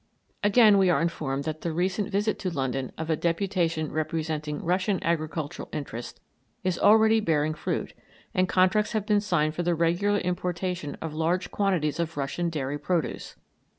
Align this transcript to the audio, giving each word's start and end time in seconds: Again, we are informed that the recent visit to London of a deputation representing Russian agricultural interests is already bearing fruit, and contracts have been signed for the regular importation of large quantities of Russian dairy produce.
Again, 0.43 0.79
we 0.79 0.89
are 0.89 0.99
informed 0.99 1.43
that 1.43 1.61
the 1.61 1.71
recent 1.71 2.09
visit 2.09 2.39
to 2.39 2.49
London 2.49 2.91
of 2.97 3.11
a 3.11 3.15
deputation 3.15 3.91
representing 3.91 4.63
Russian 4.65 4.97
agricultural 5.03 5.69
interests 5.71 6.19
is 6.63 6.79
already 6.79 7.19
bearing 7.19 7.53
fruit, 7.53 7.93
and 8.33 8.49
contracts 8.49 8.93
have 8.93 9.05
been 9.05 9.21
signed 9.21 9.53
for 9.53 9.61
the 9.61 9.75
regular 9.75 10.17
importation 10.17 10.95
of 11.03 11.13
large 11.13 11.51
quantities 11.51 11.99
of 11.99 12.17
Russian 12.17 12.49
dairy 12.49 12.79
produce. 12.79 13.35